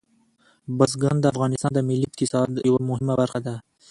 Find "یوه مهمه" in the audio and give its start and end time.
2.69-3.13